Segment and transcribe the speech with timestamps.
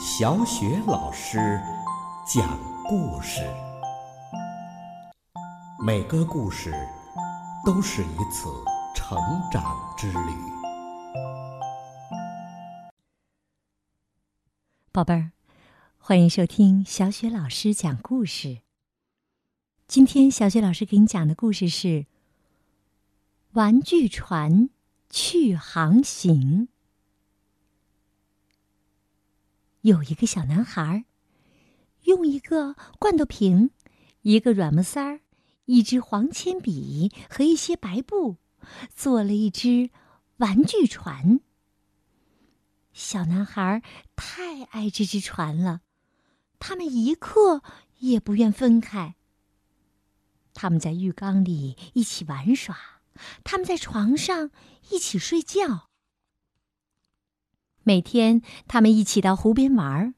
[0.00, 1.60] 小雪老师
[2.24, 3.42] 讲故事，
[5.84, 6.72] 每个故事
[7.66, 8.48] 都是一次
[8.94, 9.18] 成
[9.50, 10.32] 长之旅。
[14.92, 15.32] 宝贝儿，
[15.98, 18.58] 欢迎收听小雪老师讲故事。
[19.88, 21.88] 今天小雪老师给你讲的故事是
[23.50, 24.70] 《玩具船
[25.10, 26.68] 去航行》。
[29.82, 31.04] 有一个小男孩，
[32.02, 33.70] 用一个罐头瓶、
[34.22, 35.20] 一个软木塞儿、
[35.66, 38.36] 一支黄铅笔和一些白布，
[38.94, 39.90] 做了一只
[40.38, 41.40] 玩具船。
[42.92, 43.82] 小男孩
[44.16, 45.82] 太爱这只船了，
[46.58, 47.62] 他们一刻
[47.98, 49.14] 也不愿分开。
[50.54, 52.76] 他们在浴缸里一起玩耍，
[53.44, 54.50] 他们在床上
[54.90, 55.87] 一起睡觉。
[57.88, 60.12] 每天，他们一起到湖边玩儿。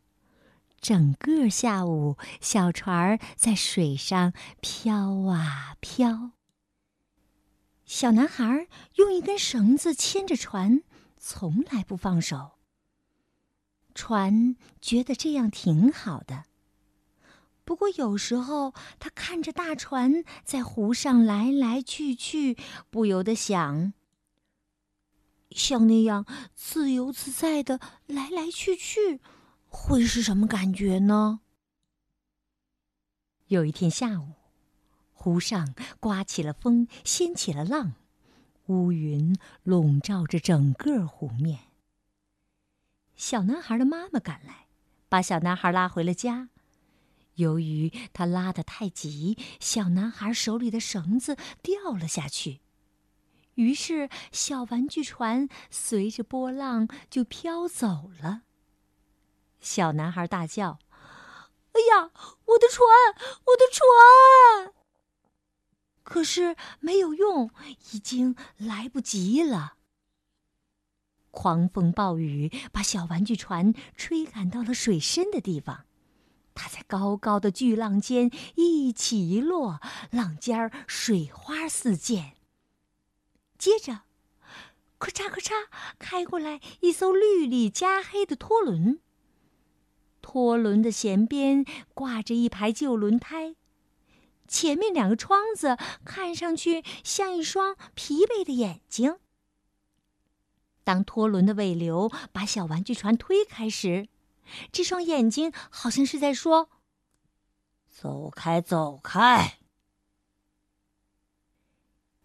[0.80, 6.32] 整个下午，小船在水上飘啊飘。
[7.84, 10.82] 小男孩用一根绳子牵着船，
[11.16, 12.54] 从来不放手。
[13.94, 16.46] 船觉得这样挺好的。
[17.64, 22.56] 不过有时候，他看着大船在湖上来来去去，
[22.90, 23.92] 不由得想。
[25.50, 29.20] 像那样自由自在的来来去去，
[29.68, 31.40] 会是什么感觉呢？
[33.46, 34.34] 有一天下午，
[35.12, 37.94] 湖上刮起了风，掀起了浪，
[38.66, 41.60] 乌云笼罩着整个湖面。
[43.16, 44.68] 小男孩的妈妈赶来，
[45.08, 46.48] 把小男孩拉回了家。
[47.34, 52.60] 由于他拉得太急，小男孩手里的绳子掉了下去。
[53.60, 58.42] 于是，小玩具船随着波浪就飘走了。
[59.60, 60.78] 小男孩大叫
[61.72, 62.10] ：“哎呀，
[62.46, 62.88] 我的船，
[63.44, 64.72] 我的船！”
[66.02, 67.50] 可是没有用，
[67.92, 69.74] 已经来不及了。
[71.30, 75.84] 狂风暴雨把小玩具船吹赶到了水深的地方，
[76.54, 82.39] 它在高高的巨浪间一起一落，浪尖儿水花四溅。
[83.60, 84.04] 接着，
[84.98, 85.66] 咔嚓咔嚓，
[85.98, 89.00] 开过来一艘绿里加黑的拖轮。
[90.22, 93.56] 拖轮的舷边挂着一排旧轮胎，
[94.48, 95.76] 前面两个窗子
[96.06, 99.18] 看上去像一双疲惫的眼睛。
[100.82, 104.08] 当拖轮的尾流把小玩具船推开时，
[104.72, 106.70] 这双眼睛好像是在说
[107.86, 109.58] ：“走开，走开。”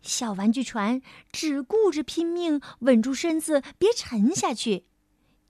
[0.05, 1.01] 小玩具船
[1.31, 4.85] 只顾着拼命稳住身子，别沉下去，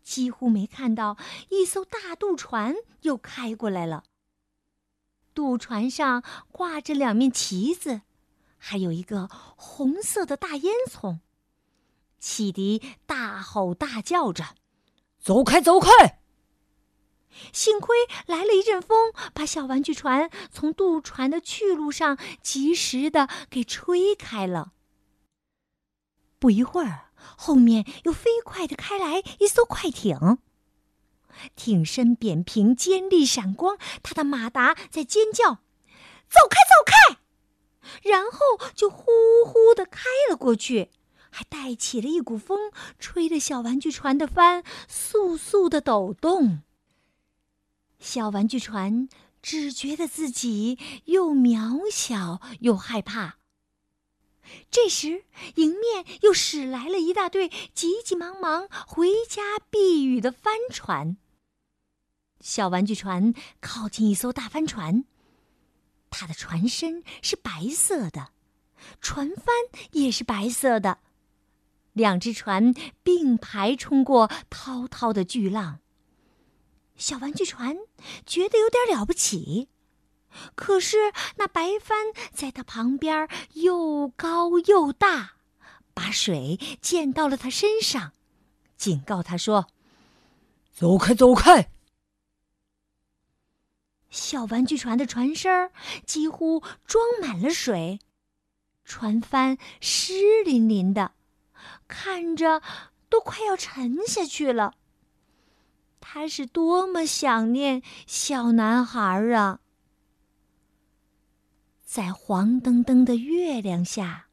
[0.02, 1.18] 几乎没看到
[1.50, 4.06] 一艘大渡船又开过来了。
[5.34, 8.02] 渡船上挂着两面旗子，
[8.58, 11.20] 还有一个红色的大烟囱。
[12.18, 14.56] 汽笛大吼大叫着
[15.20, 15.90] ：“走开，走开！”
[17.52, 24.72] 幸亏来了一阵风，把小玩具船从渡船的去路上及时的给吹开了。
[26.40, 30.38] 不一会儿，后面又飞快的开来一艘快艇，
[31.56, 35.56] 艇身扁平，尖利闪光，它的马达在尖叫
[36.30, 37.20] ：“走开，走开！”
[38.04, 38.40] 然后
[38.76, 39.06] 就呼
[39.46, 40.90] 呼的开了过去，
[41.30, 46.62] 还带起了一股风，吹得小玩具船的帆簌簌的抖动。
[48.00, 49.10] 小玩具船
[49.42, 53.38] 只觉得自己又渺小又害怕。
[54.70, 55.26] 这时，
[55.56, 61.18] 迎面又驶来了一大队急急忙忙回家避雨的帆船。
[62.42, 65.06] 小玩具船靠近一艘大帆船，
[66.12, 68.30] 它的船身是白色的，
[69.02, 69.56] 船帆
[69.94, 71.00] 也是白色的，
[71.94, 75.80] 两只船并排冲过滔滔的巨浪。
[76.98, 77.78] 小玩具船
[78.26, 79.70] 觉得有点了不起，
[80.56, 85.34] 可是那白帆在它旁边又高又大，
[85.94, 88.14] 把水溅到了他身上，
[88.78, 89.68] 警告他说
[90.74, 91.70] ：“走开，走开！”
[94.10, 95.72] 小玩具船的船身
[96.06, 98.00] 几乎装满了水，
[98.86, 101.12] 船帆湿淋淋的，
[101.90, 102.62] 看着
[103.10, 104.76] 都快要沉下去了。
[106.08, 109.02] 他是多么想念小男孩
[109.34, 109.60] 啊！
[111.84, 114.28] 在黄澄澄的月亮下，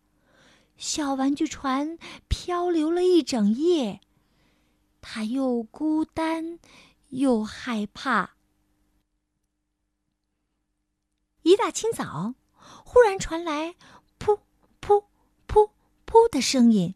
[0.77, 1.99] 小玩具船
[2.29, 4.01] 漂流了一整夜。
[5.01, 6.59] 他又孤单
[7.09, 8.37] 又害怕。
[11.41, 12.35] 一大清早，
[12.85, 13.77] 忽然传来
[14.21, 14.41] “噗
[14.83, 15.07] 噗
[15.49, 15.71] 噗
[16.07, 16.95] 噗”的声音，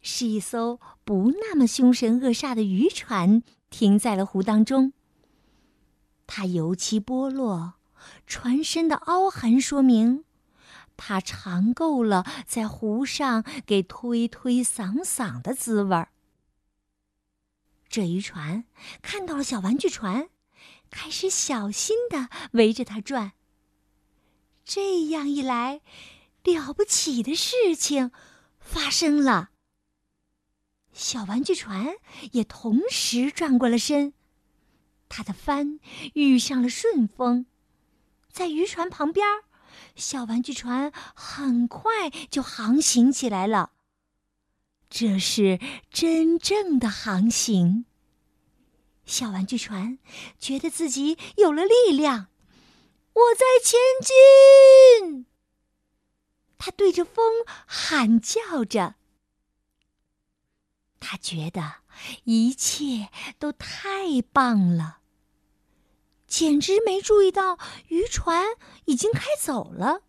[0.00, 4.92] 是一艘不那么凶神恶煞的渔船停在了湖当中。
[6.26, 7.74] 它油漆剥落，
[8.26, 10.24] 船身的凹痕说明，
[10.96, 16.08] 它尝够了在湖上给推推搡搡的滋味儿。
[17.88, 18.64] 这渔船
[19.00, 20.28] 看到了小玩具船，
[20.90, 23.32] 开始小心的围着它转。
[24.64, 25.80] 这样一来，
[26.42, 28.10] 了不起的事情
[28.58, 29.50] 发生了。
[30.96, 31.96] 小玩具船
[32.32, 34.14] 也同时转过了身，
[35.10, 35.78] 它的帆
[36.14, 37.44] 遇上了顺风，
[38.32, 39.26] 在渔船旁边，
[39.94, 43.72] 小玩具船很快就航行起来了。
[44.88, 45.60] 这是
[45.90, 47.84] 真正的航行。
[49.04, 49.98] 小玩具船
[50.38, 52.28] 觉得自己有了力量。
[53.12, 53.78] 我在前
[55.10, 55.26] 进，
[56.56, 58.94] 他对着风喊叫着。
[61.08, 61.74] 他觉得
[62.24, 64.98] 一切都太棒了，
[66.26, 68.44] 简直没注意到渔船
[68.86, 70.00] 已经开走了。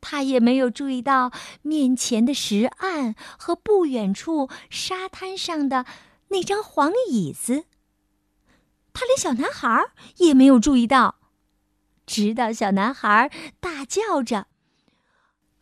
[0.00, 1.30] 他也没有注意到
[1.60, 5.84] 面前的石岸和不远处沙滩上的
[6.28, 7.66] 那张黄椅子。
[8.94, 11.20] 他连小男孩也没有注意到。
[12.06, 13.30] 直到小男孩
[13.60, 14.46] 大叫着：“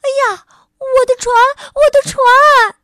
[0.03, 0.47] 哎呀，
[0.79, 1.35] 我的船，
[1.75, 2.80] 我的船！”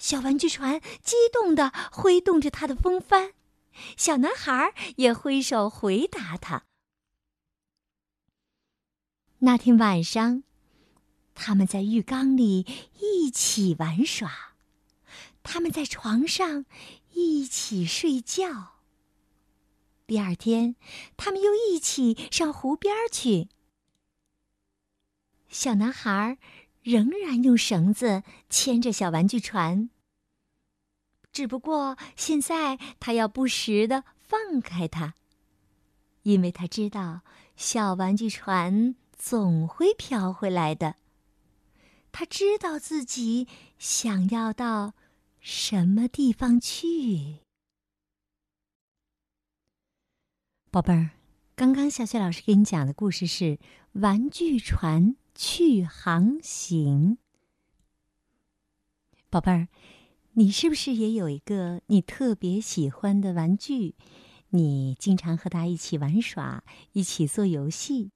[0.00, 3.34] 小玩具船激动地挥动着它的风帆，
[3.98, 6.64] 小男孩也挥手回答他。
[9.40, 10.42] 那天晚上，
[11.34, 12.66] 他们在浴缸里
[12.98, 14.54] 一起玩耍，
[15.42, 16.64] 他们在床上
[17.12, 18.80] 一起睡觉。
[20.06, 20.76] 第二天，
[21.18, 23.48] 他们又一起上湖边去。
[25.48, 26.38] 小男孩
[26.82, 29.90] 仍然用绳子牵着小玩具船，
[31.32, 35.14] 只不过现在他要不时的放开它，
[36.22, 37.20] 因为他知道
[37.56, 40.96] 小玩具船总会飘回来的。
[42.12, 43.46] 他知道自己
[43.78, 44.94] 想要到
[45.38, 47.40] 什么地方去。
[50.70, 51.10] 宝贝儿，
[51.54, 53.44] 刚刚小雪老师给你讲的故事是
[53.92, 57.16] 《玩具船去航行》。
[59.30, 59.68] 宝贝儿，
[60.34, 63.94] 你是不是也有一个你特别喜欢的玩具？
[64.50, 68.10] 你经常和他一起玩耍，一起做游戏。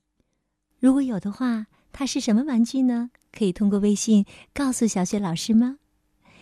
[0.78, 3.10] 如果有的话，它是什么玩具呢？
[3.32, 5.78] 可以通过微信告诉小雪老师吗？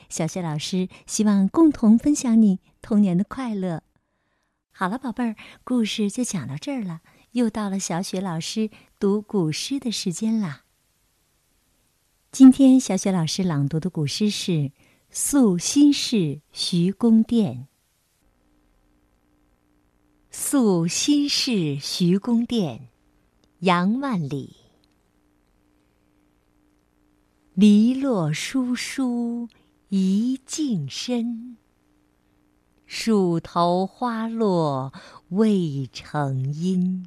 [0.08, 3.84] 小雪老师希望共同分享你童年的快乐。
[4.72, 7.02] 好了，宝贝儿，故事就讲到这儿了。
[7.30, 8.68] 又到了小雪老师
[8.98, 10.64] 读古诗的时间啦。
[12.32, 14.52] 今天小雪老师朗读的古诗是
[15.10, 16.16] 《宿新市·
[16.50, 17.52] 徐公店》。
[20.30, 22.78] 《宿新市·徐公店》，
[23.58, 24.56] 杨万里。
[27.52, 29.50] 篱落疏疏
[29.90, 31.58] 一径深。
[32.86, 34.94] 树头花落
[35.28, 37.06] 未成阴，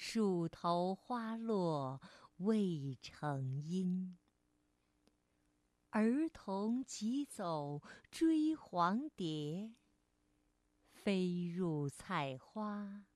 [0.00, 2.00] 树头花落
[2.36, 4.16] 未成阴，
[5.90, 9.74] 儿童急走追黄蝶，
[10.92, 13.06] 飞入菜花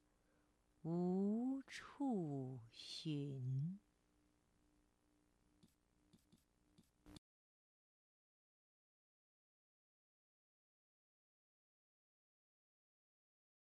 [0.82, 3.78] 无处寻。